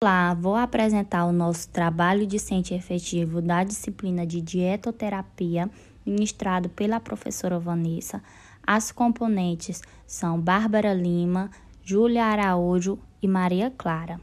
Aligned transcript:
Olá, 0.00 0.32
vou 0.32 0.54
apresentar 0.54 1.24
o 1.24 1.32
nosso 1.32 1.70
trabalho 1.70 2.24
discente 2.24 2.72
efetivo 2.72 3.42
da 3.42 3.64
disciplina 3.64 4.24
de 4.24 4.40
dietoterapia, 4.40 5.68
ministrado 6.06 6.68
pela 6.68 7.00
professora 7.00 7.58
Vanessa. 7.58 8.22
As 8.64 8.92
componentes 8.92 9.82
são 10.06 10.40
Bárbara 10.40 10.94
Lima, 10.94 11.50
Júlia 11.82 12.26
Araújo 12.26 12.96
e 13.20 13.26
Maria 13.26 13.72
Clara. 13.76 14.20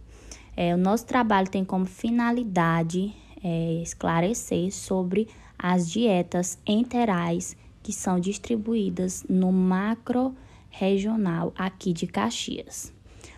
É, 0.56 0.74
o 0.74 0.78
nosso 0.78 1.06
trabalho 1.06 1.50
tem 1.50 1.66
como 1.66 1.86
finalidade 1.86 3.14
é, 3.44 3.74
esclarecer 3.84 4.72
sobre 4.72 5.28
as 5.60 5.92
dietas 5.92 6.58
enterais 6.66 7.58
que 7.84 7.92
são 7.92 8.18
distribuídas 8.18 9.26
no 9.28 9.52
macro 9.52 10.34
regional 10.70 11.54
aqui 11.54 11.92
de 11.92 12.08
Caxias. 12.08 12.94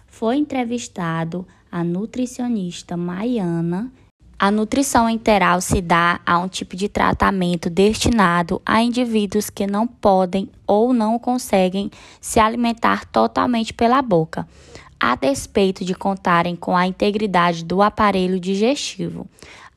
Foi 0.06 0.38
entrevistado 0.38 1.48
a 1.72 1.84
nutricionista 1.84 2.96
Maiana. 2.98 3.92
A 4.40 4.52
nutrição 4.52 5.10
enteral 5.10 5.60
se 5.62 5.82
dá 5.82 6.20
a 6.26 6.38
um 6.38 6.48
tipo 6.48 6.76
de 6.76 6.88
tratamento 6.88 7.70
destinado 7.70 8.62
a 8.66 8.82
indivíduos 8.82 9.50
que 9.50 9.66
não 9.66 9.88
podem 9.88 10.50
ou 10.68 10.94
não 10.94 11.18
conseguem 11.18 11.90
se 12.22 12.40
alimentar 12.40 13.06
totalmente 13.06 13.74
pela 13.74 14.02
boca, 14.02 14.48
a 15.00 15.16
despeito 15.16 15.84
de 15.84 15.96
contarem 15.96 16.56
com 16.56 16.78
a 16.78 16.86
integridade 16.86 17.66
do 17.66 17.82
aparelho 17.82 18.40
digestivo. 18.40 19.28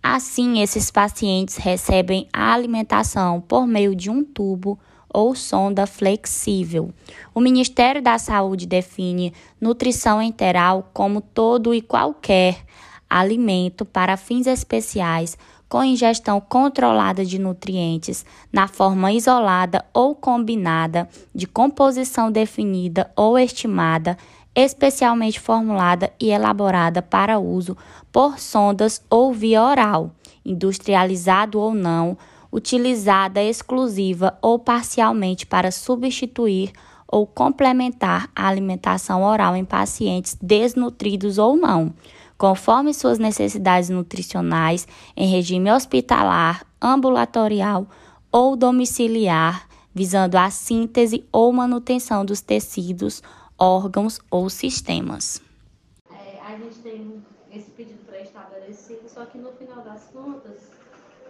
Assim, 0.02 0.60
esses 0.60 0.90
pacientes 0.90 1.56
recebem 1.56 2.26
a 2.32 2.52
alimentação 2.52 3.40
por 3.40 3.66
meio 3.66 3.94
de 3.94 4.10
um 4.10 4.22
tubo 4.22 4.78
ou 5.12 5.34
sonda 5.34 5.86
flexível. 5.86 6.90
O 7.34 7.40
Ministério 7.40 8.02
da 8.02 8.18
Saúde 8.18 8.66
define 8.66 9.32
nutrição 9.60 10.20
enteral 10.22 10.90
como 10.92 11.20
todo 11.20 11.74
e 11.74 11.82
qualquer 11.82 12.64
alimento 13.08 13.84
para 13.84 14.16
fins 14.16 14.46
especiais 14.46 15.36
com 15.68 15.84
ingestão 15.84 16.40
controlada 16.40 17.24
de 17.24 17.38
nutrientes 17.38 18.26
na 18.52 18.66
forma 18.66 19.12
isolada 19.12 19.84
ou 19.94 20.16
combinada, 20.16 21.08
de 21.32 21.46
composição 21.46 22.30
definida 22.30 23.08
ou 23.14 23.38
estimada, 23.38 24.18
especialmente 24.52 25.38
formulada 25.38 26.12
e 26.18 26.30
elaborada 26.30 27.00
para 27.00 27.38
uso 27.38 27.76
por 28.10 28.40
sondas 28.40 29.00
ou 29.08 29.32
via 29.32 29.62
oral, 29.62 30.10
industrializado 30.44 31.60
ou 31.60 31.72
não, 31.72 32.18
utilizada 32.52 33.42
exclusiva 33.42 34.36
ou 34.42 34.58
parcialmente 34.58 35.46
para 35.46 35.70
substituir 35.70 36.72
ou 37.06 37.26
complementar 37.26 38.30
a 38.34 38.46
alimentação 38.46 39.22
oral 39.24 39.56
em 39.56 39.64
pacientes 39.64 40.36
desnutridos 40.40 41.38
ou 41.38 41.56
não, 41.56 41.92
conforme 42.38 42.94
suas 42.94 43.18
necessidades 43.18 43.90
nutricionais 43.90 44.86
em 45.16 45.28
regime 45.28 45.70
hospitalar, 45.72 46.64
ambulatorial 46.80 47.86
ou 48.30 48.56
domiciliar, 48.56 49.68
visando 49.92 50.36
a 50.36 50.48
síntese 50.50 51.24
ou 51.32 51.52
manutenção 51.52 52.24
dos 52.24 52.40
tecidos, 52.40 53.22
órgãos 53.58 54.20
ou 54.30 54.48
sistemas. 54.48 55.42
É, 56.12 56.40
a 56.46 56.56
gente 56.56 56.78
tem 56.78 57.22
esse 57.52 57.70
pedido 57.72 58.04
pré-estabelecido, 58.06 59.08
só 59.08 59.26
que 59.26 59.36
no 59.36 59.50
final 59.52 59.82
das 59.82 60.04
contas 60.04 60.70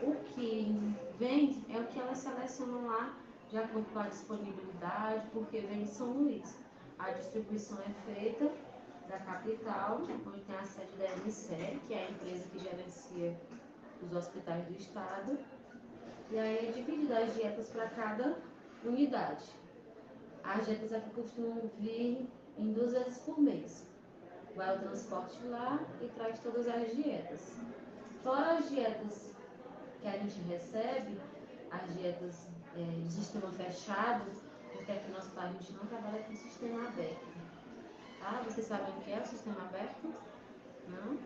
o 0.02 0.14
que 0.34 0.74
vem 1.20 1.62
é 1.68 1.78
o 1.78 1.86
que 1.88 2.00
elas 2.00 2.16
selecionam 2.16 2.86
lá 2.86 3.14
de 3.50 3.58
acordo 3.58 3.86
com 3.92 3.98
a 3.98 4.08
disponibilidade, 4.08 5.26
porque 5.32 5.60
vem 5.60 5.82
de 5.82 5.90
São 5.90 6.12
Luís. 6.12 6.58
A 6.98 7.10
distribuição 7.10 7.78
é 7.80 8.14
feita 8.14 8.50
da 9.06 9.18
capital, 9.18 10.00
onde 10.00 10.40
tem 10.40 10.56
a 10.56 10.64
sede 10.64 10.96
da 10.96 11.16
MCE, 11.16 11.78
que 11.86 11.92
é 11.92 12.06
a 12.06 12.10
empresa 12.10 12.48
que 12.48 12.58
gerencia 12.58 13.38
os 14.02 14.14
hospitais 14.14 14.64
do 14.64 14.72
estado, 14.72 15.38
e 16.30 16.38
aí 16.38 16.68
é 16.68 16.72
dividida 16.72 17.18
as 17.18 17.34
dietas 17.34 17.68
para 17.68 17.88
cada 17.90 18.38
unidade. 18.82 19.44
As 20.42 20.64
dietas 20.64 20.92
aqui 20.92 21.10
costumam 21.10 21.70
vir 21.78 22.30
em 22.56 22.72
duas 22.72 22.92
vezes 22.92 23.18
por 23.18 23.38
mês. 23.38 23.86
Vai 24.56 24.74
o 24.74 24.78
transporte 24.78 25.38
lá 25.48 25.80
e 26.00 26.08
traz 26.08 26.38
todas 26.38 26.66
as 26.66 26.94
dietas. 26.96 27.60
Fora 28.22 28.58
as 28.58 28.70
dietas 28.70 29.29
que 30.00 30.08
a 30.08 30.12
gente 30.12 30.40
recebe, 30.48 31.18
as 31.70 31.94
dietas 31.94 32.48
é, 32.76 33.02
de 33.02 33.12
sistema 33.12 33.50
fechado, 33.52 34.24
porque 34.72 34.92
aqui 34.92 35.10
no 35.10 35.18
hospital 35.18 35.44
a 35.44 35.52
gente 35.52 35.72
não 35.72 35.86
trabalha 35.86 36.22
com 36.22 36.34
sistema 36.34 36.88
aberto. 36.88 37.26
Tá? 38.20 38.42
Vocês 38.44 38.66
sabem 38.66 38.92
o 38.94 39.00
que 39.00 39.12
é 39.12 39.20
o 39.20 39.26
sistema 39.26 39.62
aberto? 39.62 40.14
Não? 40.88 41.18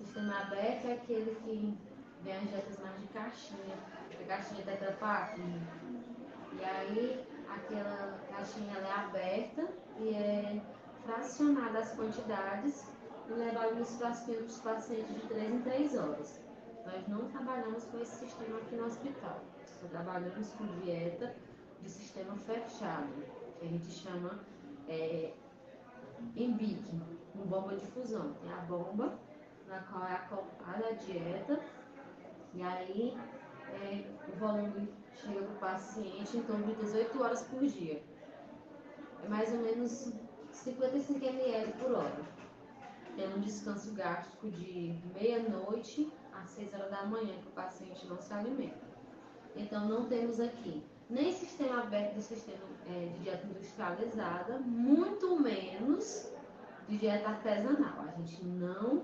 O 0.00 0.04
sistema 0.04 0.40
aberto 0.40 0.86
é 0.86 0.92
aquele 0.94 1.34
que 1.44 1.78
vem 2.22 2.36
as 2.36 2.48
dietas 2.48 2.78
mais 2.80 3.00
de 3.00 3.06
caixinha, 3.08 3.76
a 4.20 4.24
caixinha 4.26 4.64
Tetra 4.64 4.92
Pak. 4.92 5.40
E 5.40 6.64
aí, 6.64 7.26
aquela 7.48 8.18
caixinha 8.30 8.78
é 8.78 8.92
aberta 8.92 9.68
e 10.00 10.14
é 10.14 10.62
fracionada 11.04 11.78
as 11.78 11.92
quantidades 11.94 12.84
e 13.28 13.32
levada 13.32 13.74
nos 13.74 13.96
frasquinhos 13.96 14.58
pacientes 14.60 15.14
de 15.14 15.20
3 15.28 15.52
em 15.52 15.62
3 15.62 15.96
horas. 15.96 16.45
Nós 16.86 17.08
não 17.08 17.28
trabalhamos 17.28 17.84
com 17.86 17.98
esse 18.00 18.26
sistema 18.26 18.58
aqui 18.58 18.76
no 18.76 18.86
hospital. 18.86 19.40
Só 19.80 19.88
trabalhamos 19.88 20.52
com 20.52 20.66
dieta 20.80 21.34
de 21.82 21.90
sistema 21.90 22.36
fechado, 22.36 23.12
que 23.58 23.66
a 23.66 23.68
gente 23.68 23.90
chama 23.90 24.38
é, 24.88 25.32
em 26.36 26.52
BIC, 26.52 26.84
com 27.32 27.40
bomba 27.40 27.74
de 27.76 27.84
fusão. 27.86 28.32
Tem 28.34 28.52
a 28.52 28.58
bomba, 28.58 29.18
na 29.66 29.80
qual 29.80 30.04
é 30.04 30.14
acoplada 30.14 30.88
a 30.88 30.92
dieta, 30.92 31.60
e 32.54 32.62
aí 32.62 33.18
é, 33.72 34.04
o 34.32 34.36
volume 34.38 34.88
chega 35.12 35.42
para 35.42 35.54
o 35.54 35.58
paciente 35.58 36.36
em 36.36 36.42
torno 36.42 36.66
de 36.66 36.74
18 36.76 37.20
horas 37.20 37.42
por 37.42 37.66
dia. 37.66 38.00
É 39.24 39.28
mais 39.28 39.52
ou 39.52 39.58
menos 39.58 40.12
55 40.52 41.24
ml 41.24 41.72
por 41.72 41.92
hora. 41.92 42.36
Tem 43.16 43.26
um 43.34 43.40
descanso 43.40 43.92
gástrico 43.94 44.50
de 44.50 44.94
meia-noite 45.14 46.12
às 46.42 46.50
6 46.50 46.74
horas 46.74 46.90
da 46.90 47.04
manhã 47.04 47.34
que 47.40 47.48
o 47.48 47.52
paciente 47.52 48.06
não 48.06 48.20
se 48.20 48.32
alimenta. 48.32 48.86
Então, 49.54 49.86
não 49.88 50.06
temos 50.06 50.40
aqui 50.40 50.82
nem 51.08 51.32
sistema 51.32 51.82
aberto 51.82 52.14
de 52.14 52.22
sistema 52.22 52.58
é, 52.86 53.06
de 53.12 53.18
dieta 53.20 53.46
industrializada, 53.46 54.58
muito 54.58 55.38
menos 55.40 56.30
de 56.88 56.98
dieta 56.98 57.28
artesanal. 57.28 58.04
A 58.06 58.10
gente 58.18 58.44
não 58.44 59.02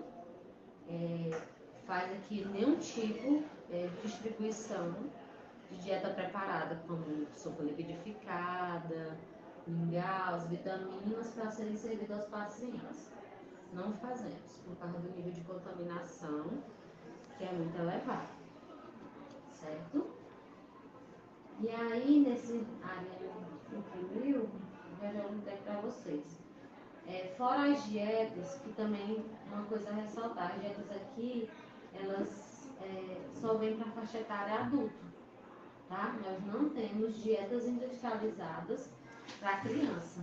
é, 0.88 1.30
faz 1.86 2.12
aqui 2.12 2.44
nenhum 2.52 2.76
tipo 2.76 3.44
é, 3.70 3.86
de 3.86 4.02
distribuição 4.02 4.94
de 5.70 5.78
dieta 5.78 6.10
preparada, 6.10 6.82
como 6.86 7.26
sopa 7.36 7.62
liquidificada, 7.62 9.16
mingau, 9.66 10.40
vitaminas 10.48 11.28
para 11.34 11.50
serem 11.50 11.76
servidas 11.76 12.10
aos 12.10 12.28
pacientes. 12.28 13.10
Não 13.72 13.92
fazemos, 13.94 14.58
por 14.66 14.76
causa 14.76 14.98
do 14.98 15.08
nível 15.16 15.32
de 15.32 15.40
contaminação 15.42 16.46
que 17.42 17.48
é 17.48 17.52
muito 17.52 17.76
elevado, 17.76 18.28
certo? 19.52 20.06
E 21.60 21.68
aí, 21.68 22.20
nesse 22.20 22.64
área 22.84 23.18
imprimiu, 23.76 24.48
eu 25.02 25.12
já 25.12 25.22
vou 25.22 25.42
para 25.64 25.80
vocês. 25.80 26.40
É, 27.08 27.34
fora 27.36 27.72
as 27.72 27.84
dietas, 27.86 28.60
que 28.60 28.72
também 28.74 29.24
é 29.50 29.54
uma 29.54 29.64
coisa 29.64 29.90
a 29.90 29.94
ressaltar, 29.94 30.52
as 30.52 30.60
dietas 30.60 30.88
aqui, 30.92 31.50
elas 31.92 32.70
é, 32.80 33.20
só 33.40 33.54
vêm 33.54 33.76
para 33.76 33.90
faixa 33.90 34.18
etária 34.18 34.60
adulto, 34.60 35.04
tá? 35.88 36.14
Nós 36.24 36.46
não 36.46 36.68
temos 36.68 37.20
dietas 37.24 37.66
industrializadas 37.66 38.88
para 39.40 39.60
criança, 39.62 40.20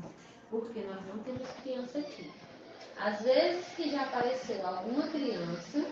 porque 0.50 0.84
nós 0.84 1.06
não 1.06 1.22
temos 1.24 1.50
criança 1.62 2.00
aqui. 2.00 2.32
Às 2.98 3.22
vezes 3.22 3.68
que 3.76 3.90
já 3.90 4.04
apareceu 4.04 4.66
alguma 4.66 5.08
criança, 5.08 5.86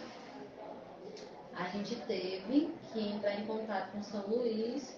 a 1.58 1.64
gente 1.70 1.96
teve 1.96 2.72
que 2.94 3.00
entrar 3.00 3.40
em 3.40 3.46
contato 3.46 3.92
com 3.92 4.04
São 4.04 4.28
Luís 4.28 4.96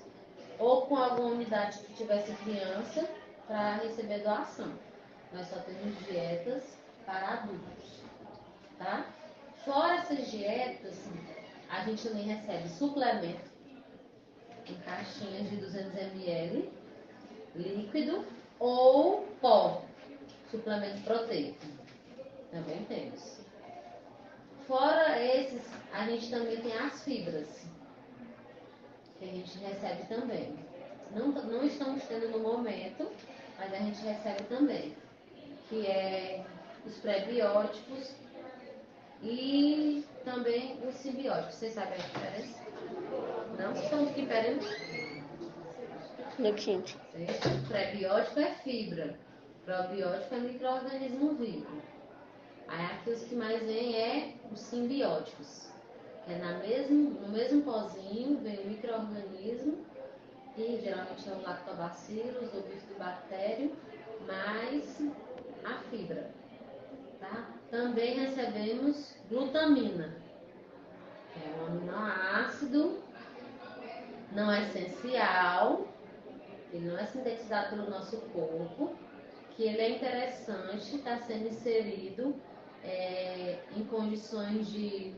ou 0.57 0.87
com 0.87 0.97
alguma 0.97 1.29
unidade 1.29 1.79
que 1.79 1.93
tivesse 1.93 2.33
criança 2.33 3.09
para 3.47 3.77
receber 3.77 4.19
doação. 4.19 4.73
Nós 5.33 5.47
só 5.47 5.57
temos 5.59 5.97
dietas 6.05 6.77
para 7.05 7.35
adultos, 7.35 8.01
tá? 8.77 9.05
Fora 9.63 9.95
essas 9.95 10.29
dietas, 10.29 10.97
a 11.69 11.83
gente 11.85 12.07
também 12.07 12.23
recebe 12.23 12.67
suplemento 12.67 13.49
em 14.65 14.75
caixinhas 14.79 15.49
de 15.49 15.57
200 15.57 15.93
ml, 15.95 16.69
líquido 17.55 18.25
ou 18.59 19.27
pó, 19.39 19.83
suplemento 20.51 21.01
proteico. 21.03 21.65
Também 22.51 22.83
temos. 22.85 23.39
Fora 24.69 25.19
esses, 25.19 25.63
a 25.91 26.05
gente 26.05 26.29
também 26.29 26.61
tem 26.61 26.71
as 26.77 27.03
fibras, 27.03 27.47
que 29.17 29.25
a 29.25 29.27
gente 29.27 29.57
recebe 29.57 30.03
também. 30.07 30.53
Não, 31.09 31.29
não 31.29 31.65
estamos 31.65 32.03
tendo 32.03 32.29
no 32.29 32.37
momento, 32.37 33.11
mas 33.57 33.73
a 33.73 33.77
gente 33.77 33.99
recebe 34.03 34.43
também, 34.43 34.95
que 35.67 35.87
é 35.87 36.45
os 36.85 36.95
prebióticos, 36.99 38.15
E 39.23 40.05
também 40.23 40.79
os 40.87 40.95
simbióticos. 40.95 41.55
Vocês 41.55 41.73
sabem 41.73 41.95
a 41.95 41.97
diferença? 41.97 42.63
Não? 43.57 44.13
Que 44.13 44.25
período? 44.25 44.65
No 46.37 46.53
quinto. 46.53 46.95
Prebiótico 47.67 48.39
é 48.39 48.53
fibra. 48.63 49.19
Probiótico 49.65 50.35
é 50.35 50.37
microorganismo 50.37 51.33
vivo. 51.33 51.81
Aí 52.69 52.85
aqui 52.85 53.09
os 53.09 53.23
que 53.23 53.35
mais 53.35 53.61
vêm 53.63 53.95
é 53.95 54.33
os 54.51 54.59
simbióticos. 54.59 55.69
É 56.27 56.37
na 56.37 56.59
mesmo, 56.59 57.19
no 57.21 57.29
mesmo 57.29 57.63
pozinho 57.63 58.37
vem 58.39 58.59
o 58.59 58.67
microorganismo 58.67 59.85
e 60.55 60.79
geralmente 60.83 61.27
é 61.27 61.33
o 61.33 61.41
lactobacillus 61.41 62.53
ou 62.53 62.61
bifidobactério, 62.61 63.75
mais 64.27 65.01
a 65.63 65.79
fibra. 65.89 66.29
Tá? 67.19 67.49
Também 67.71 68.19
recebemos 68.19 69.15
glutamina, 69.29 70.15
que 71.33 71.39
é 71.39 71.61
um 71.61 71.65
aminoácido 71.65 72.99
não 74.31 74.53
essencial, 74.53 75.87
ele 76.71 76.87
não 76.87 76.99
é 76.99 77.05
sintetizado 77.05 77.75
pelo 77.75 77.89
nosso 77.89 78.17
corpo, 78.17 78.95
que 79.55 79.63
ele 79.63 79.81
é 79.81 79.89
interessante, 79.89 80.97
está 80.97 81.17
sendo 81.17 81.47
inserido 81.47 82.35
é, 82.83 83.59
em 83.75 83.83
condições 83.85 84.67
de 84.67 85.13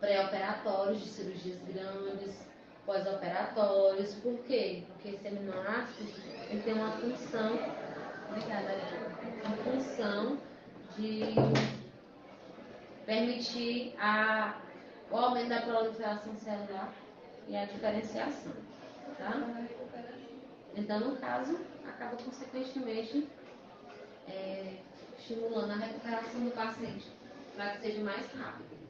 pré-operatórios, 0.00 1.00
de 1.00 1.08
cirurgias 1.08 1.60
grandes, 1.62 2.46
pós-operatórios. 2.86 4.14
Por 4.16 4.38
quê? 4.40 4.84
Porque 4.88 5.10
esse 5.10 5.28
aminoácido 5.28 6.10
ele 6.48 6.62
tem 6.62 6.74
uma 6.74 6.92
função, 6.92 7.58
obrigada, 8.28 8.74
uma 9.44 9.56
função 9.58 10.38
de 10.96 11.20
permitir 13.06 13.94
a, 13.98 14.60
o 15.10 15.16
aumento 15.16 15.48
da 15.48 15.62
proliferação 15.62 16.34
celular 16.36 16.92
e 17.48 17.56
a 17.56 17.64
diferenciação. 17.66 18.52
Tá? 19.18 19.32
Então, 20.76 21.00
no 21.00 21.16
caso, 21.16 21.58
acaba 21.86 22.16
consequentemente 22.16 23.28
é, 24.28 24.76
estimulando 25.20 25.72
a 25.72 25.76
recuperação 25.76 26.44
do 26.44 26.50
paciente 26.50 27.06
para 27.54 27.70
que 27.72 27.82
seja 27.82 28.02
mais 28.02 28.26
rápido. 28.32 28.80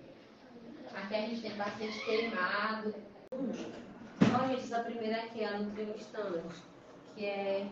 Aqui 0.95 1.15
a 1.15 1.21
gente 1.23 1.43
tem 1.43 1.57
paciente 1.57 2.05
queimado. 2.05 2.95
Então, 3.33 4.49
gente, 4.49 4.75
a 4.75 4.81
primeira 4.81 5.23
aqui 5.23 5.43
é 5.43 5.49
a 5.49 5.59
Nutrimistante, 5.59 6.63
que 7.15 7.27
é 7.27 7.67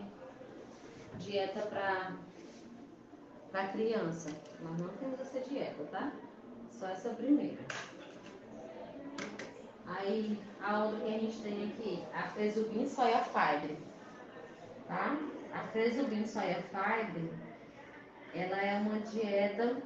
dieta 1.18 1.60
para 1.62 2.16
para 3.50 3.68
criança. 3.68 4.30
Nós 4.60 4.78
não 4.78 4.88
temos 4.88 5.20
essa 5.20 5.40
dieta, 5.40 5.82
tá? 5.90 6.12
Só 6.70 6.88
essa 6.88 7.10
primeira. 7.10 7.62
Aí, 9.86 10.38
a 10.60 10.84
outra 10.84 11.00
que 11.00 11.14
a 11.14 11.18
gente 11.18 11.40
tem 11.40 11.64
aqui, 11.64 12.04
a 12.12 12.24
Fresubin 12.24 12.86
Soya 12.86 13.24
Fibre, 13.24 13.78
tá? 14.86 15.16
A 15.54 15.60
Fresubin 15.68 16.26
Soya 16.26 16.62
Fibre, 16.62 17.32
ela 18.48 18.62
é 18.62 18.78
uma 18.78 18.98
dieta 19.00 19.76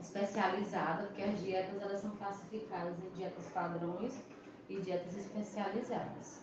especializada, 0.00 1.06
porque 1.06 1.22
as 1.22 1.40
dietas 1.40 1.82
elas 1.82 2.00
são 2.00 2.10
classificadas 2.10 2.94
em 3.02 3.08
dietas 3.16 3.44
padrões 3.52 4.22
e 4.68 4.80
dietas 4.80 5.16
especializadas. 5.16 6.40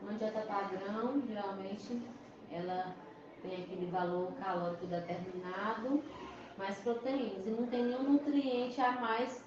Uma 0.00 0.14
dieta 0.14 0.40
padrão, 0.40 1.22
geralmente, 1.26 2.02
ela 2.50 2.94
tem 3.42 3.62
aquele 3.62 3.90
valor 3.90 4.32
calórico 4.34 4.86
determinado, 4.86 6.02
mais 6.56 6.78
proteínas, 6.78 7.46
e 7.46 7.50
não 7.50 7.66
tem 7.66 7.84
nenhum 7.84 8.12
nutriente 8.12 8.80
a 8.80 8.92
mais 8.92 9.44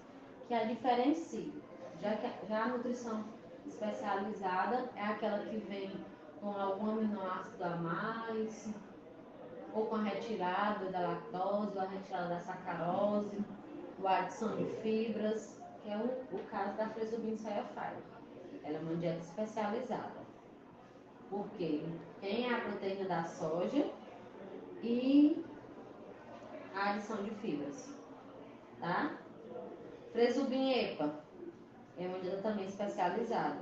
que 0.47 0.53
a 0.53 0.65
diferencie. 0.65 1.51
Já, 2.01 2.15
que, 2.15 2.47
já 2.47 2.63
a 2.63 2.67
nutrição 2.67 3.23
especializada 3.65 4.89
é 4.95 5.01
aquela 5.01 5.39
que 5.39 5.57
vem 5.57 5.91
com 6.39 6.51
algum 6.51 6.91
aminoácido 6.91 7.63
a 7.63 7.75
mais, 7.77 8.69
ou 9.75 9.85
com 9.87 9.95
a 9.95 10.03
retirada 10.03 10.85
da 10.85 10.99
lactose, 11.01 11.75
ou 11.75 11.81
a 11.81 11.85
retirada 11.85 12.29
da 12.29 12.39
sacarose, 12.39 13.37
ou 13.99 14.07
a 14.07 14.19
adição 14.19 14.55
de 14.55 14.65
fibras, 14.81 15.61
que 15.83 15.91
é 15.91 15.97
o, 15.97 16.35
o 16.35 16.39
caso 16.49 16.77
da 16.77 16.87
Fresobin 16.87 17.37
Fibre. 17.37 18.01
Ela 18.63 18.77
é 18.77 18.79
uma 18.79 18.95
dieta 18.95 19.19
especializada. 19.19 20.25
Porque 21.29 21.85
tem 22.21 22.51
a 22.53 22.61
proteína 22.61 23.05
da 23.05 23.23
soja 23.25 23.91
e 24.81 25.45
a 26.73 26.91
adição 26.91 27.17
de 27.17 27.31
fibras. 27.31 27.93
Tá? 28.79 29.17
Fresobin 30.13 30.71
EPA 30.71 31.19
é 31.97 32.07
uma 32.07 32.19
dieta 32.19 32.41
também 32.41 32.65
especializada, 32.65 33.59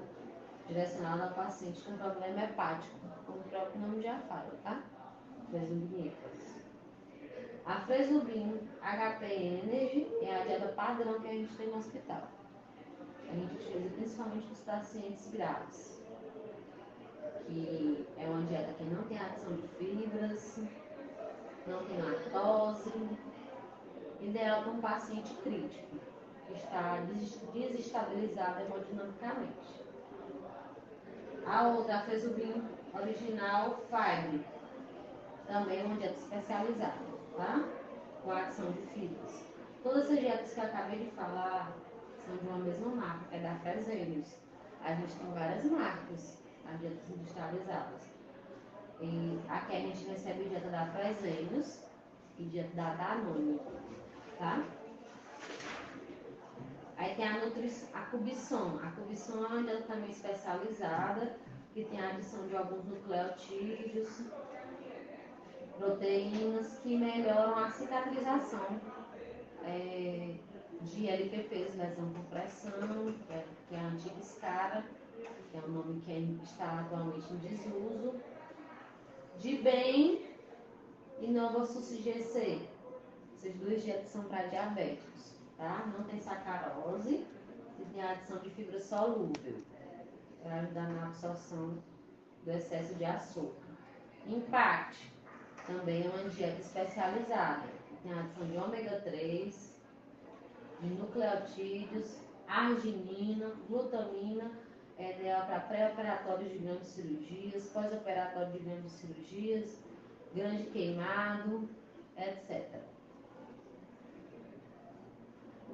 direcionada 0.67 1.23
ao 1.23 1.33
paciente 1.33 1.81
com 1.81 1.97
problema 1.97 2.43
hepático, 2.43 2.95
como 3.25 3.39
o 3.39 3.43
próprio 3.43 3.81
nome 3.81 4.01
já 4.01 4.19
fala, 4.19 4.51
tá? 4.63 4.83
A 7.65 7.79
Fresobin 7.81 8.59
HP 8.81 9.25
Energy 9.25 10.07
é 10.21 10.35
a 10.35 10.43
dieta 10.45 10.67
padrão 10.69 11.19
que 11.19 11.27
a 11.27 11.31
gente 11.33 11.55
tem 11.55 11.67
no 11.67 11.77
hospital. 11.77 12.27
A 13.29 13.33
gente 13.33 13.55
utiliza 13.55 13.89
principalmente 13.95 14.47
nos 14.47 14.59
pacientes 14.59 15.31
graves 15.31 15.93
que 17.45 18.07
é 18.17 18.25
uma 18.25 18.41
dieta 18.43 18.73
que 18.73 18.83
não 18.83 19.03
tem 19.03 19.19
adição 19.19 19.55
de 19.55 19.67
fibras, 19.67 20.59
não 21.67 21.83
tem 21.85 22.01
lactose, 22.01 22.91
ideal 24.21 24.63
para 24.63 24.71
um 24.71 24.81
paciente 24.81 25.33
crítico, 25.43 25.97
que 26.47 26.53
está 26.53 26.99
desestabilizado 27.53 28.61
hemodinamicamente. 28.61 29.83
A 31.45 31.67
outra, 31.67 31.97
a 31.97 32.01
Fesubin 32.01 32.63
original 32.93 33.81
Fibre, 33.89 34.45
também 35.47 35.81
é 35.81 35.83
uma 35.83 35.95
dieta 35.97 36.19
especializada, 36.19 36.97
tá? 37.35 37.63
Com 38.23 38.31
a 38.31 38.39
adição 38.39 38.71
de 38.71 38.81
fibras. 38.87 39.45
Todas 39.83 40.09
as 40.09 40.19
dietas 40.19 40.53
que 40.53 40.59
eu 40.59 40.63
acabei 40.63 40.99
de 40.99 41.11
falar 41.11 41.75
são 42.25 42.37
de 42.37 42.47
uma 42.47 42.57
mesma 42.59 42.89
marca, 42.89 43.35
é 43.35 43.39
da 43.39 43.55
Fresenius. 43.55 44.37
A 44.81 44.93
gente 44.93 45.15
tem 45.15 45.31
várias 45.31 45.65
marcas 45.65 46.43
as 46.65 46.79
dietas 46.79 47.09
industrializadas. 47.09 48.01
E 49.01 49.39
aqui 49.49 49.75
a 49.75 49.79
gente 49.79 50.05
recebe 50.05 50.49
dieta 50.49 50.69
da 50.69 50.85
Fresenius 50.87 51.83
e 52.37 52.45
dieta 52.45 52.75
da 52.75 52.93
Danone, 52.93 53.59
tá? 54.37 54.63
Aí 56.97 57.15
tem 57.15 57.27
a, 57.27 57.43
nutri... 57.43 57.71
a 57.93 57.99
Cubisson. 58.01 58.79
A 58.81 58.91
Cubisson 58.91 59.43
é 59.43 59.47
uma 59.47 59.63
dieta 59.63 59.83
também 59.83 60.09
especializada, 60.09 61.35
que 61.73 61.83
tem 61.85 61.99
a 61.99 62.09
adição 62.11 62.47
de 62.47 62.55
alguns 62.55 62.85
nucleotídeos, 62.85 64.21
proteínas 65.77 66.79
que 66.79 66.97
melhoram 66.97 67.57
a 67.57 67.71
cicatrização 67.71 68.81
é, 69.63 70.35
de 70.81 71.07
LPPs, 71.07 71.75
lesão 71.75 72.09
por 72.11 72.23
pressão, 72.25 73.13
que 73.27 73.33
é, 73.33 73.45
que 73.67 73.75
é 73.75 73.79
a 73.79 73.87
antiga 73.87 74.19
escara 74.19 74.83
que 75.53 75.59
é 75.59 75.61
um 75.67 75.71
nome 75.71 76.01
que 76.01 76.39
está 76.43 76.79
atualmente 76.79 77.31
em 77.31 77.37
desuso, 77.37 78.15
de 79.39 79.57
bem 79.57 80.25
e 81.19 81.27
Novosus 81.27 81.89
GC. 81.89 82.67
Esses 83.37 83.55
dois 83.57 83.83
dietas 83.83 84.09
são 84.09 84.23
para 84.23 84.47
diabéticos, 84.47 85.35
tá? 85.55 85.85
Não 85.95 86.05
tem 86.05 86.19
sacarose 86.19 87.27
e 87.79 87.85
tem 87.93 88.01
a 88.01 88.13
adição 88.13 88.39
de 88.39 88.49
fibra 88.49 88.79
solúvel 88.79 89.61
para 90.41 90.55
ajudar 90.61 90.89
na 90.89 91.05
absorção 91.05 91.77
do 92.43 92.51
excesso 92.51 92.95
de 92.95 93.05
açúcar. 93.05 93.67
Impact 94.25 95.12
também 95.67 96.05
é 96.05 96.09
uma 96.09 96.29
dieta 96.29 96.59
especializada. 96.59 97.67
Tem 98.01 98.13
a 98.13 98.19
adição 98.19 98.45
de 98.45 98.57
ômega 98.57 99.01
3, 99.01 99.73
de 100.81 100.87
nucleotídeos, 100.89 102.17
arginina, 102.47 103.53
glutamina 103.69 104.51
é 104.97 105.19
ideal 105.19 105.45
para 105.47 105.59
pré-operatórios 105.61 106.51
de 106.51 106.59
grandes 106.59 106.87
cirurgias, 106.89 107.69
pós-operatório 107.69 108.51
de 108.51 108.59
grandes 108.59 108.91
cirurgias, 108.91 109.79
grande 110.35 110.63
queimado, 110.65 111.67
etc. 112.17 112.81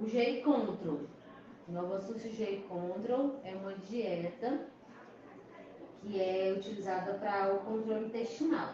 O 0.02 0.08
GI 0.08 0.42
Control. 0.42 1.02
Novosus 1.68 2.22
GI 2.22 2.66
Control 2.68 3.40
é 3.44 3.54
uma 3.56 3.74
dieta 3.76 4.68
que 6.02 6.20
é 6.20 6.54
utilizada 6.58 7.16
para 7.16 7.54
o 7.54 7.60
controle 7.60 8.06
intestinal, 8.06 8.74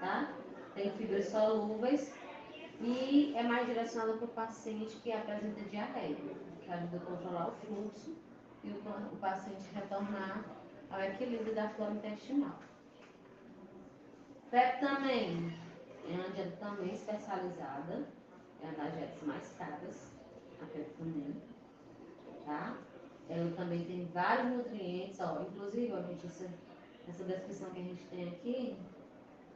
tá? 0.00 0.34
Tem 0.74 0.90
fibras 0.92 1.28
solúveis 1.28 2.12
e 2.80 3.34
é 3.36 3.42
mais 3.42 3.66
direcionada 3.66 4.14
para 4.14 4.24
o 4.24 4.28
paciente 4.28 4.96
que 4.96 5.12
apresenta 5.12 5.60
diarreia, 5.68 6.16
que 6.60 6.70
ajuda 6.70 6.96
a 6.96 7.00
controlar 7.00 7.48
o 7.48 7.52
fluxo 7.52 8.16
e 8.64 8.70
o, 8.70 8.76
o 9.12 9.16
paciente 9.16 9.68
retornar 9.74 10.44
ao 10.90 11.00
equilíbrio 11.00 11.54
da 11.54 11.68
flora 11.70 11.94
intestinal. 11.94 12.58
PEP 14.50 14.80
também 14.80 15.56
é 16.08 16.12
uma 16.12 16.28
dieta 16.30 16.56
também 16.56 16.92
especializada, 16.92 18.06
é 18.62 18.66
uma 18.66 18.72
das 18.72 18.94
dietas 18.94 19.22
mais 19.22 19.52
caras, 19.56 20.12
a 20.60 20.66
PEP 20.66 20.90
também, 20.98 21.42
tá? 22.44 22.76
Ela 23.28 23.50
também 23.52 23.84
tem 23.84 24.06
vários 24.12 24.56
nutrientes, 24.56 25.20
ó, 25.20 25.42
inclusive, 25.42 25.92
ó, 25.92 26.02
gente, 26.02 26.26
essa, 26.26 26.50
essa 27.08 27.24
descrição 27.24 27.70
que 27.70 27.80
a 27.80 27.84
gente 27.84 28.04
tem 28.06 28.28
aqui, 28.28 28.76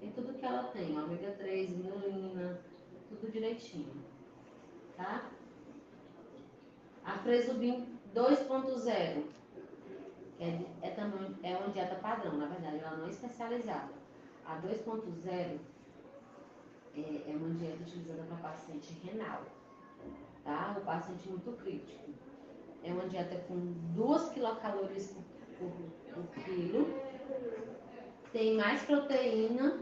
tem 0.01 0.11
tudo 0.13 0.35
que 0.35 0.45
ela 0.45 0.65
tem, 0.65 0.99
ômega 0.99 1.33
3, 1.33 1.71
inulina, 1.71 2.61
tudo 3.09 3.31
direitinho, 3.31 4.03
tá? 4.97 5.31
A 7.05 7.19
Fresobin 7.19 7.99
2.0 8.15 9.25
é, 10.39 10.45
é, 10.83 10.95
é 11.43 11.57
uma 11.57 11.69
dieta 11.69 11.95
padrão, 11.97 12.37
na 12.37 12.47
verdade, 12.47 12.79
ela 12.79 12.97
não 12.97 13.07
é 13.07 13.11
especializada. 13.11 13.93
A 14.45 14.61
2.0 14.61 15.27
é, 15.29 15.59
é 16.97 17.37
uma 17.37 17.55
dieta 17.55 17.83
utilizada 17.83 18.23
para 18.25 18.51
paciente 18.51 18.93
renal, 19.05 19.43
tá? 20.45 20.77
O 20.79 20.85
paciente 20.85 21.29
muito 21.29 21.53
crítico. 21.59 22.11
É 22.83 22.93
uma 22.93 23.09
dieta 23.09 23.37
com 23.49 23.73
2 23.95 24.29
quilocalorias 24.31 25.13
por, 25.59 25.69
por, 25.69 26.25
por 26.25 26.45
quilo, 26.45 26.87
tem 28.37 28.55
mais 28.55 28.83
proteína 28.83 29.79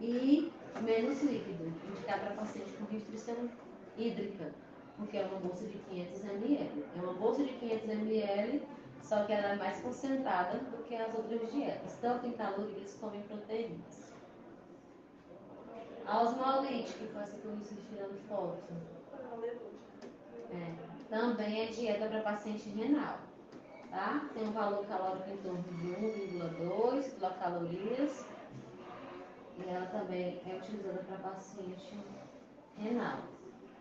e 0.00 0.50
menos 0.80 1.22
líquido, 1.22 1.72
indicado 1.88 2.20
para 2.22 2.34
paciente 2.34 2.72
com 2.72 2.92
restrição 2.92 3.48
hídrica 3.96 4.52
porque 4.96 5.16
é 5.16 5.24
uma 5.24 5.38
bolsa 5.40 5.66
de 5.66 5.78
500 5.78 6.24
ml. 6.24 6.84
É 6.96 7.00
uma 7.00 7.12
bolsa 7.14 7.44
de 7.44 7.52
500 7.54 7.88
ml, 7.88 8.62
só 9.02 9.24
que 9.24 9.32
ela 9.32 9.48
é 9.48 9.56
mais 9.56 9.80
concentrada 9.80 10.58
do 10.58 10.82
que 10.84 10.94
as 10.94 11.14
outras 11.14 11.52
dietas, 11.52 11.96
tanto 12.00 12.26
em 12.26 12.32
calorias 12.32 12.96
como 13.00 13.16
em 13.16 13.22
proteínas. 13.22 14.12
A 16.04 16.22
osmolite, 16.22 16.94
que 16.94 17.06
que 17.06 17.44
eu 17.44 17.56
me 17.56 17.64
tirando 17.64 18.28
foto. 18.28 18.62
É, 20.50 20.74
também 21.08 21.62
é 21.62 21.66
dieta 21.66 22.06
para 22.06 22.22
paciente 22.22 22.68
renal. 22.70 23.18
Tá? 23.92 24.26
Tem 24.32 24.48
um 24.48 24.52
valor 24.52 24.86
calórico 24.86 25.28
em 25.28 25.36
torno 25.36 25.62
de 25.64 25.86
1,2 25.86 27.12
quilocalorias. 27.12 28.26
E 29.58 29.68
ela 29.68 29.84
também 29.84 30.40
é 30.46 30.56
utilizada 30.56 31.04
para 31.04 31.18
paciente 31.18 31.98
renal. 32.78 33.18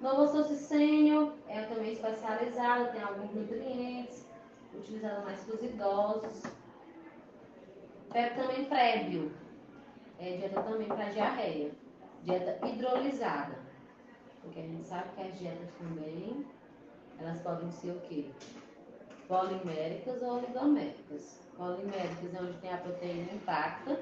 Novossocicênio 0.02 1.34
é 1.48 1.62
também 1.62 1.94
especializado, 1.94 2.92
tem 2.92 3.02
alguns 3.02 3.34
nutrientes, 3.34 4.28
utilizado 4.74 5.24
mais 5.24 5.42
para 5.46 5.56
os 5.56 5.64
idosos. 5.64 6.44
Pega 8.12 8.36
também 8.36 8.66
prébio, 8.66 9.32
é 10.20 10.36
dieta 10.36 10.62
também 10.62 10.88
para 10.88 11.10
diarreia. 11.10 11.72
Dieta 12.24 12.68
hidrolisada, 12.68 13.58
porque 14.42 14.60
a 14.60 14.64
gente 14.64 14.86
sabe 14.86 15.10
que 15.16 15.22
as 15.22 15.40
dietas 15.40 15.72
também, 15.76 16.46
elas 17.18 17.40
podem 17.42 17.72
ser 17.72 17.92
o 17.92 18.00
quê? 18.02 18.30
Poliméricas 19.32 20.22
ou 20.24 20.40
oligoméricas. 20.40 21.40
Poliméricas 21.56 22.36
é 22.36 22.42
onde 22.42 22.58
tem 22.58 22.74
a 22.74 22.78
proteína 22.80 23.32
intacta 23.32 23.98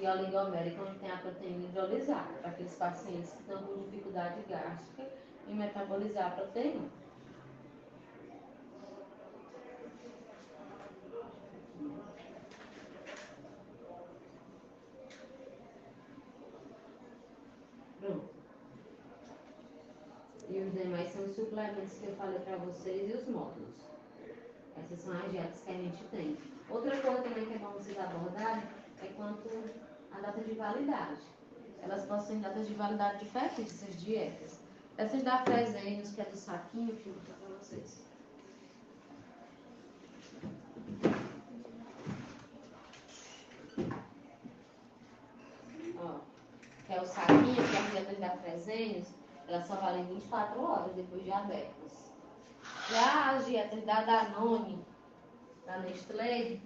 e 0.00 0.06
oligomérica 0.06 0.82
onde 0.82 0.98
tem 0.98 1.10
a 1.10 1.18
proteína 1.18 1.66
hidrolisada, 1.66 2.32
para 2.40 2.52
aqueles 2.52 2.74
pacientes 2.76 3.32
que 3.32 3.40
estão 3.40 3.62
com 3.64 3.82
dificuldade 3.82 4.40
gástrica 4.48 5.10
e 5.46 5.52
metabolizar 5.52 6.28
a 6.28 6.30
proteína. 6.30 6.88
Pronto. 18.00 18.30
E 20.48 20.58
os 20.60 20.72
demais 20.72 21.12
são 21.12 21.24
os 21.24 21.36
suplementos 21.36 21.98
que 21.98 22.06
eu 22.06 22.16
falei 22.16 22.38
para 22.40 22.56
vocês 22.56 23.10
e 23.10 23.12
os 23.18 23.28
módulos. 23.28 23.91
Essas 24.92 25.04
são 25.04 25.14
as 25.14 25.30
dietas 25.30 25.60
que 25.64 25.70
a 25.70 25.74
gente 25.74 26.04
tem. 26.10 26.36
Outra 26.68 26.94
coisa 27.00 27.22
também 27.22 27.46
que 27.46 27.54
é 27.54 27.58
bom 27.58 27.70
vocês 27.70 27.98
abordarem 27.98 28.62
é 29.02 29.06
quanto 29.16 29.48
à 30.12 30.20
data 30.20 30.40
de 30.42 30.52
validade. 30.52 31.22
Elas 31.80 32.04
possuem 32.04 32.40
datas 32.40 32.68
de 32.68 32.74
validade 32.74 33.24
diferentes, 33.24 33.82
essas 33.82 33.98
dietas. 34.02 34.60
Essas 34.98 35.22
da 35.22 35.38
Fresenhos, 35.38 36.10
que 36.10 36.20
é 36.20 36.24
do 36.24 36.36
saquinho, 36.36 36.94
que 36.96 37.06
eu 37.06 37.14
vou 37.14 37.22
para 37.22 37.58
vocês. 37.58 38.04
Ó, 45.96 46.20
que 46.86 46.92
é 46.92 47.00
o 47.00 47.06
saquinho, 47.06 47.54
que 47.54 47.76
é 47.76 47.78
as 47.78 47.90
dietas 47.92 48.18
da 48.18 48.30
Fresenhos, 48.36 49.08
elas 49.48 49.66
só 49.66 49.74
valem 49.76 50.04
24 50.04 50.62
horas 50.62 50.94
depois 50.94 51.24
de 51.24 51.32
abertas. 51.32 52.11
As 52.94 53.46
dietas 53.46 53.82
da 53.84 54.02
Danone, 54.02 54.84
da 55.64 55.78
Nestlé, 55.78 56.60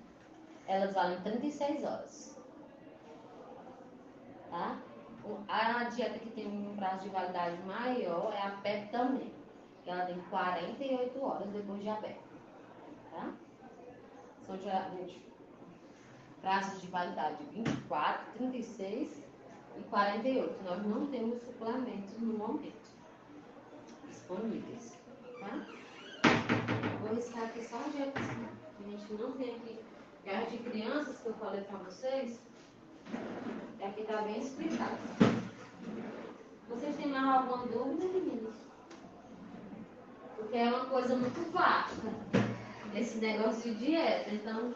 elas 0.67 0.93
valem 0.93 1.21
36 1.21 1.85
horas. 1.85 2.37
Tá? 4.51 4.77
A 5.49 5.85
dieta 5.85 6.19
que 6.19 6.31
tem 6.31 6.47
um 6.47 6.77
prazo 6.77 7.05
de 7.05 7.09
validade 7.11 7.63
maior 7.63 8.33
é 8.33 8.43
a 8.43 8.51
PEP 8.63 8.91
também, 8.91 9.33
que 9.83 9.91
ela 9.91 10.05
tem 10.07 10.19
48 10.31 11.25
horas 11.25 11.49
depois 11.51 11.81
de 11.81 11.89
aberta. 11.89 12.21
Tá? 13.13 13.33
São 14.47 14.59
geralmente 14.59 15.25
prazos 16.41 16.81
de 16.81 16.89
validade 16.89 17.45
24, 17.53 18.33
36 18.33 19.25
e 19.79 19.83
48. 19.83 20.65
Nós 20.65 20.87
não 20.87 21.07
temos 21.07 21.41
suplementos 21.43 22.19
no 22.19 22.35
momento 22.35 22.91
disponíveis. 24.09 24.99
Tá? 25.41 25.86
Vou 27.07 27.15
riscar 27.15 27.45
aqui 27.45 27.65
só 27.65 27.77
a 27.77 27.89
dieta 27.89 28.21
que 28.21 28.85
a 28.85 28.91
gente 28.91 29.13
não 29.13 29.31
tem 29.33 29.55
aqui. 29.55 29.79
Guerra 30.25 30.47
de 30.47 30.59
crianças 30.59 31.17
que 31.21 31.27
eu 31.29 31.35
falei 31.35 31.61
para 31.61 31.79
vocês. 31.79 32.41
Aqui 33.81 34.01
está 34.01 34.23
bem 34.23 34.41
explicado. 34.41 34.99
Vocês 36.69 36.97
têm 36.97 37.07
mais 37.07 37.25
alguma 37.25 37.65
dúvida, 37.69 38.07
meninos? 38.07 38.57
Porque 40.35 40.57
é 40.57 40.69
uma 40.69 40.87
coisa 40.87 41.15
muito 41.15 41.53
vasta 41.53 42.03
esse 42.93 43.19
negócio 43.19 43.73
de 43.73 43.87
dieta. 43.87 44.35
Então, 44.35 44.75